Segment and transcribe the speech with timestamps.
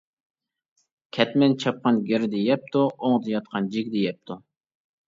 [1.17, 4.43] كەتمەن چاپقان گىردە يەپتۇ، ئوڭدا ياتقان جىگدە يەپتۇ.